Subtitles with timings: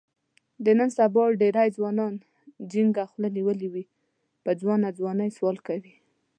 [0.63, 2.23] د نن سبا ډېری ځوانانو
[2.71, 3.85] جینګه خوله نیولې وي،
[4.43, 5.93] په ځوانه ځوانۍ سوال کوي.